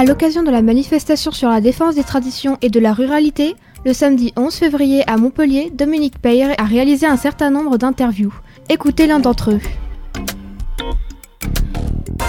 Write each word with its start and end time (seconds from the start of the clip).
À 0.00 0.04
l'occasion 0.06 0.42
de 0.42 0.50
la 0.50 0.62
manifestation 0.62 1.30
sur 1.30 1.50
la 1.50 1.60
défense 1.60 1.94
des 1.94 2.04
traditions 2.04 2.56
et 2.62 2.70
de 2.70 2.80
la 2.80 2.94
ruralité, 2.94 3.54
le 3.84 3.92
samedi 3.92 4.32
11 4.34 4.54
février 4.54 5.02
à 5.06 5.18
Montpellier, 5.18 5.70
Dominique 5.74 6.18
Peyre 6.22 6.54
a 6.56 6.64
réalisé 6.64 7.04
un 7.04 7.18
certain 7.18 7.50
nombre 7.50 7.76
d'interviews. 7.76 8.32
Écoutez 8.70 9.06
l'un 9.06 9.18
d'entre 9.20 9.50
eux. 9.50 9.60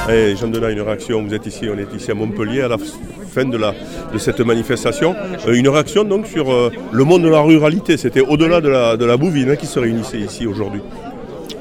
Hey, 0.09 0.35
Jean 0.35 0.49
Denat, 0.49 0.71
une 0.71 0.81
réaction. 0.81 1.23
Vous 1.23 1.33
êtes 1.33 1.45
ici, 1.45 1.69
on 1.73 1.77
est 1.77 1.95
ici 1.95 2.11
à 2.11 2.13
Montpellier 2.13 2.63
à 2.63 2.67
la 2.67 2.77
fin 2.77 3.45
de, 3.45 3.55
la, 3.55 3.73
de 4.11 4.17
cette 4.17 4.41
manifestation. 4.41 5.15
Euh, 5.47 5.53
une 5.53 5.69
réaction 5.69 6.03
donc 6.03 6.27
sur 6.27 6.51
euh, 6.51 6.73
le 6.91 7.03
monde 7.05 7.23
de 7.23 7.29
la 7.29 7.39
ruralité. 7.39 7.95
C'était 7.95 8.19
au-delà 8.19 8.59
de 8.59 8.67
la, 8.67 8.97
de 8.97 9.05
la 9.05 9.15
bouvine 9.15 9.49
hein, 9.51 9.55
qui 9.55 9.65
se 9.65 9.79
réunissait 9.79 10.19
ici 10.19 10.45
aujourd'hui. 10.45 10.81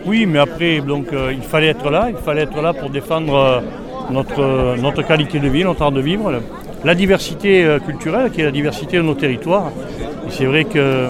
Oui, 0.07 0.27
mais 0.27 0.39
après, 0.39 0.81
donc, 0.81 1.13
euh, 1.13 1.33
il 1.33 1.43
fallait 1.43 1.69
être 1.69 1.89
là. 1.91 2.09
Il 2.11 2.17
fallait 2.17 2.43
être 2.43 2.61
là 2.61 2.73
pour 2.73 2.91
défendre 2.91 3.35
euh, 3.35 3.61
notre, 4.11 4.77
notre 4.81 5.03
qualité 5.03 5.39
de 5.39 5.49
vie, 5.49 5.65
notre 5.65 5.83
art 5.83 5.93
de 5.93 6.01
vivre, 6.01 6.33
la 6.85 6.95
diversité 6.95 7.65
euh, 7.65 7.79
culturelle 7.79 8.31
qui 8.31 8.41
est 8.41 8.45
la 8.45 8.51
diversité 8.51 8.97
de 8.97 9.03
nos 9.03 9.15
territoires. 9.15 9.71
C'est 10.31 10.47
vrai 10.47 10.65
que 10.65 10.79
euh, 10.79 11.09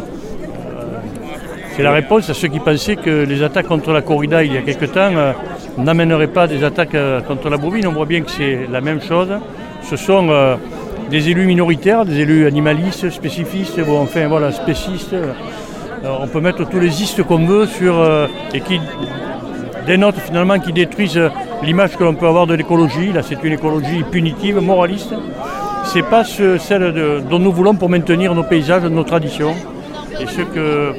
c'est 1.76 1.82
la 1.82 1.92
réponse 1.92 2.28
à 2.28 2.34
ceux 2.34 2.48
qui 2.48 2.60
pensaient 2.60 2.96
que 2.96 3.24
les 3.24 3.42
attaques 3.42 3.68
contre 3.68 3.92
la 3.92 4.02
corrida 4.02 4.42
il 4.42 4.52
y 4.52 4.56
a 4.56 4.62
quelque 4.62 4.86
temps 4.86 5.12
euh, 5.14 5.32
n'amèneraient 5.78 6.26
pas 6.26 6.46
des 6.46 6.64
attaques 6.64 6.94
euh, 6.94 7.20
contre 7.20 7.48
la 7.48 7.56
bovine. 7.56 7.86
On 7.86 7.92
voit 7.92 8.06
bien 8.06 8.20
que 8.22 8.30
c'est 8.30 8.66
la 8.70 8.80
même 8.80 9.00
chose. 9.00 9.28
Ce 9.82 9.96
sont 9.96 10.28
euh, 10.30 10.56
des 11.10 11.28
élus 11.28 11.46
minoritaires, 11.46 12.04
des 12.04 12.20
élus 12.20 12.46
animalistes, 12.46 13.10
spécifistes, 13.10 13.80
bon, 13.80 14.00
enfin 14.00 14.28
voilà, 14.28 14.52
spécistes. 14.52 15.14
Euh, 15.14 15.32
on 16.20 16.26
peut 16.26 16.40
mettre 16.40 16.66
tous 16.68 16.80
les 16.80 17.02
istes 17.02 17.22
qu'on 17.22 17.44
veut 17.44 17.66
sur 17.66 17.98
euh, 17.98 18.26
et 18.54 18.60
qui 18.60 18.80
dénotent 19.86 20.18
finalement, 20.18 20.58
qui 20.58 20.72
détruisent 20.72 21.18
euh, 21.18 21.28
l'image 21.62 21.96
que 21.96 22.04
l'on 22.04 22.14
peut 22.14 22.26
avoir 22.26 22.46
de 22.46 22.54
l'écologie. 22.54 23.12
Là, 23.12 23.22
c'est 23.22 23.42
une 23.42 23.52
écologie 23.52 24.02
punitive, 24.10 24.58
moraliste. 24.60 25.14
C'est 25.84 26.02
pas 26.02 26.24
ce- 26.24 26.58
celle 26.58 26.92
de- 26.92 27.20
dont 27.28 27.38
nous 27.38 27.52
voulons 27.52 27.74
pour 27.74 27.88
maintenir 27.88 28.34
nos 28.34 28.44
paysages, 28.44 28.84
nos 28.84 29.04
traditions 29.04 29.54
et 30.20 30.26
ce 30.26 30.42
que 30.42 30.92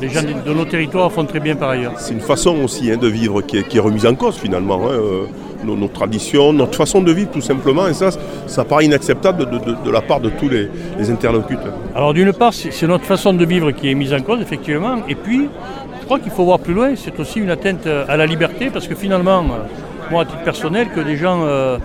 les 0.00 0.08
gens 0.10 0.20
de, 0.22 0.52
nos 0.52 0.64
territoires 0.66 1.10
font 1.10 1.24
très 1.24 1.40
bien 1.40 1.56
par 1.56 1.70
ailleurs. 1.70 1.94
C'est 1.96 2.12
une 2.12 2.20
façon 2.20 2.54
aussi 2.62 2.90
hein, 2.92 2.96
de 2.98 3.08
vivre 3.08 3.40
qui 3.42 3.58
est, 3.58 3.62
qui 3.66 3.78
est 3.78 3.80
remise 3.80 4.06
en 4.06 4.14
cause 4.14 4.36
finalement. 4.36 4.80
hein, 4.84 4.90
euh, 4.92 5.24
nos, 5.64 5.74
nos 5.74 5.88
traditions, 5.88 6.52
notre 6.52 6.76
façon 6.76 7.00
de 7.00 7.10
vivre 7.10 7.30
tout 7.32 7.40
simplement. 7.40 7.88
Et 7.88 7.94
ça, 7.94 8.10
ça 8.46 8.62
paraît 8.64 8.84
inacceptable 8.84 9.46
de, 9.50 9.58
de- 9.58 9.76
de 9.84 9.90
la 9.90 10.02
part 10.02 10.20
de 10.20 10.28
tous 10.28 10.48
les, 10.50 10.68
les 10.98 11.10
interlocuteurs. 11.10 11.72
Alors 11.94 12.12
d'une 12.12 12.32
part, 12.34 12.52
c'est 12.52 12.86
notre 12.86 13.04
façon 13.04 13.32
de 13.32 13.44
vivre 13.44 13.70
qui 13.72 13.90
est 13.90 13.94
mise 13.94 14.12
en 14.12 14.20
cause, 14.20 14.40
effectivement. 14.42 14.96
Et 15.08 15.14
puis, 15.16 15.48
je 16.00 16.04
crois 16.04 16.20
qu'il 16.20 16.30
faut 16.30 16.44
voir 16.44 16.60
plus 16.60 16.74
loin, 16.74 16.90
c'est 16.94 17.18
aussi 17.18 17.40
une 17.40 17.50
atteinte 17.50 17.86
à 17.86 18.16
la 18.16 18.26
liberté, 18.26 18.68
parce 18.72 18.86
que 18.86 18.94
finalement, 18.94 19.44
moi, 20.10 20.22
à 20.22 20.24
titre 20.24 20.42
personnel, 20.42 20.88
que 20.94 21.00
des 21.00 21.16
gens 21.16 21.40
euh, 21.42 21.78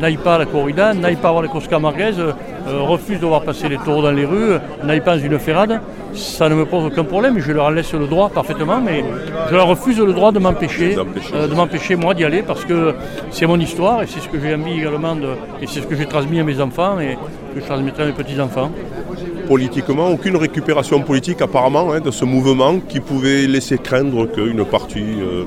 n'aillent 0.00 0.16
pas 0.16 0.36
à 0.36 0.38
la 0.38 0.46
corrida, 0.46 0.94
n'aillent 0.94 1.16
pas 1.16 1.30
voir 1.30 1.42
les 1.42 1.48
courses 1.48 1.68
camarguaises, 1.68 2.18
euh, 2.18 2.32
refusent 2.80 3.20
de 3.20 3.26
voir 3.26 3.42
passer 3.42 3.68
les 3.68 3.78
taureaux 3.78 4.02
dans 4.02 4.10
les 4.10 4.24
rues, 4.24 4.52
euh, 4.52 4.58
n'aillent 4.84 5.00
pas 5.00 5.16
dans 5.16 5.22
une 5.22 5.38
ferrade, 5.38 5.80
ça 6.14 6.48
ne 6.48 6.54
me 6.54 6.64
pose 6.64 6.86
aucun 6.86 7.04
problème, 7.04 7.38
je 7.38 7.52
leur 7.52 7.66
en 7.66 7.70
laisse 7.70 7.92
le 7.92 8.06
droit 8.06 8.28
parfaitement, 8.28 8.80
mais 8.80 9.04
je 9.50 9.54
leur 9.54 9.66
refuse 9.66 9.98
le 9.98 10.12
droit 10.12 10.32
de 10.32 10.38
m'empêcher, 10.38 10.94
de 10.94 11.54
m'empêcher 11.54 11.96
moi 11.96 12.14
d'y 12.14 12.24
aller, 12.24 12.42
parce 12.42 12.64
que 12.64 12.94
c'est 13.30 13.46
mon 13.46 13.58
histoire, 13.58 14.02
et 14.02 14.06
c'est 14.06 14.20
ce 14.20 14.28
que 14.28 14.38
j'ai 14.40 14.54
envie 14.54 14.78
également, 14.80 15.16
de, 15.16 15.28
et 15.60 15.66
c'est 15.66 15.80
ce 15.80 15.86
que 15.86 15.96
j'ai 15.96 16.06
transmis 16.06 16.40
à 16.40 16.44
mes 16.44 16.60
enfants, 16.60 16.98
et 17.00 17.16
que 17.54 17.60
je 17.60 17.64
transmettrai 17.66 18.04
à 18.04 18.06
mes 18.06 18.12
petits-enfants. 18.12 18.70
Politiquement, 19.46 20.08
aucune 20.08 20.36
récupération 20.36 21.00
politique 21.00 21.40
apparemment 21.40 21.92
hein, 21.92 22.00
de 22.00 22.10
ce 22.10 22.26
mouvement 22.26 22.80
qui 22.86 23.00
pouvait 23.00 23.46
laisser 23.46 23.78
craindre 23.78 24.26
qu'une 24.26 24.64
partie... 24.64 25.20
euh, 25.20 25.44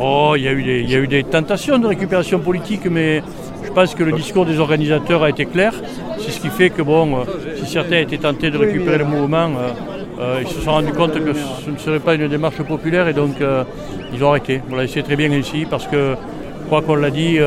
Oh, 0.00 0.34
il 0.36 0.42
y, 0.42 0.48
a 0.48 0.52
eu 0.98 1.06
des, 1.06 1.22
tentations 1.22 1.78
de 1.78 1.86
récupération 1.86 2.40
politique, 2.40 2.86
mais 2.90 3.22
je 3.64 3.70
pense 3.70 3.94
que 3.94 4.02
le 4.02 4.12
discours 4.12 4.44
des 4.44 4.58
organisateurs 4.58 5.22
a 5.22 5.30
été 5.30 5.46
clair. 5.46 5.72
C'est 6.18 6.32
ce 6.32 6.40
qui 6.40 6.48
fait 6.48 6.70
que, 6.70 6.82
bon, 6.82 7.18
euh, 7.18 7.24
si 7.56 7.66
certains 7.66 7.98
étaient 7.98 8.18
tentés 8.18 8.50
de 8.50 8.58
récupérer 8.58 8.98
le 8.98 9.04
mouvement, 9.04 9.46
euh, 9.46 9.70
euh, 10.20 10.38
ils 10.42 10.48
se 10.48 10.60
sont 10.60 10.72
rendus 10.72 10.92
compte 10.92 11.12
que 11.12 11.32
ce 11.32 11.70
ne 11.70 11.78
serait 11.78 12.00
pas 12.00 12.14
une 12.14 12.26
démarche 12.26 12.60
populaire 12.62 13.06
et 13.06 13.12
donc 13.12 13.36
ils 14.12 14.24
ont 14.24 14.30
arrêté. 14.30 14.62
Voilà, 14.68 14.88
c'est 14.88 15.02
très 15.02 15.16
bien 15.16 15.30
ici 15.30 15.66
parce 15.68 15.86
que, 15.86 16.16
je 16.60 16.66
crois 16.66 16.82
qu'on 16.82 16.96
l'a 16.96 17.10
dit, 17.10 17.38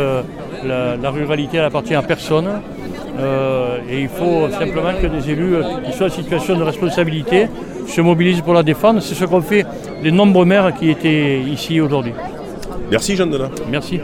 la, 0.65 0.95
la 0.95 1.11
ruralité 1.11 1.57
elle 1.57 1.65
appartient 1.65 1.95
à 1.95 2.01
personne. 2.01 2.47
Et 3.89 4.01
il 4.01 4.09
faut 4.09 4.49
simplement 4.51 4.93
que 5.01 5.07
des 5.07 5.31
élus 5.31 5.55
qui 5.85 5.91
soient 5.97 6.07
en 6.07 6.11
situation 6.11 6.55
de 6.55 6.63
responsabilité 6.63 7.47
se 7.87 8.01
mobilisent 8.01 8.41
pour 8.41 8.53
la 8.53 8.63
défendre. 8.63 9.01
C'est 9.01 9.15
ce 9.15 9.25
qu'ont 9.25 9.41
fait 9.41 9.65
les 10.03 10.11
nombreux 10.11 10.45
maires 10.45 10.73
qui 10.73 10.89
étaient 10.89 11.39
ici 11.39 11.81
aujourd'hui. 11.81 12.13
Merci 12.91 13.15
Jean 13.15 13.27
Denat. 13.27 13.51
Merci. 13.69 13.99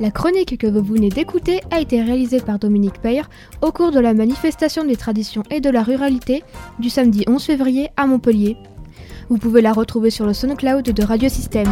La 0.00 0.10
chronique 0.10 0.58
que 0.58 0.66
vous 0.66 0.82
venez 0.82 1.10
d'écouter 1.10 1.60
a 1.70 1.80
été 1.80 2.02
réalisée 2.02 2.40
par 2.40 2.58
Dominique 2.58 3.00
Peyre 3.00 3.30
au 3.60 3.70
cours 3.70 3.92
de 3.92 4.00
la 4.00 4.14
manifestation 4.14 4.84
des 4.84 4.96
traditions 4.96 5.44
et 5.50 5.60
de 5.60 5.70
la 5.70 5.82
ruralité 5.82 6.42
du 6.80 6.90
samedi 6.90 7.24
11 7.28 7.44
février 7.44 7.88
à 7.96 8.06
Montpellier. 8.06 8.56
Vous 9.28 9.38
pouvez 9.38 9.62
la 9.62 9.72
retrouver 9.72 10.10
sur 10.10 10.26
le 10.26 10.32
SoundCloud 10.32 10.84
de 10.84 11.02
Radio 11.04 11.28
Système. 11.28 11.70